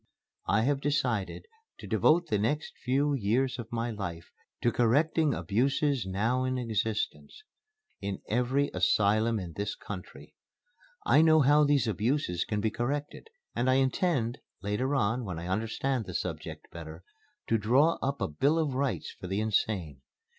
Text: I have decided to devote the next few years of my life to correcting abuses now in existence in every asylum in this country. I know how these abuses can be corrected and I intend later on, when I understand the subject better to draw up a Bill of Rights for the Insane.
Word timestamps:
I 0.47 0.63
have 0.63 0.81
decided 0.81 1.45
to 1.77 1.85
devote 1.85 2.25
the 2.25 2.39
next 2.39 2.73
few 2.75 3.13
years 3.13 3.59
of 3.59 3.71
my 3.71 3.91
life 3.91 4.31
to 4.63 4.71
correcting 4.71 5.35
abuses 5.35 6.07
now 6.07 6.43
in 6.43 6.57
existence 6.57 7.43
in 8.01 8.19
every 8.27 8.71
asylum 8.73 9.37
in 9.39 9.53
this 9.53 9.75
country. 9.75 10.33
I 11.05 11.21
know 11.21 11.41
how 11.41 11.65
these 11.65 11.87
abuses 11.87 12.45
can 12.45 12.61
be 12.61 12.71
corrected 12.71 13.27
and 13.55 13.69
I 13.69 13.75
intend 13.75 14.39
later 14.63 14.95
on, 14.95 15.23
when 15.23 15.37
I 15.37 15.45
understand 15.47 16.05
the 16.07 16.15
subject 16.15 16.71
better 16.71 17.03
to 17.45 17.59
draw 17.59 17.99
up 18.01 18.21
a 18.21 18.27
Bill 18.27 18.57
of 18.57 18.73
Rights 18.73 19.11
for 19.11 19.27
the 19.27 19.39
Insane. 19.39 20.01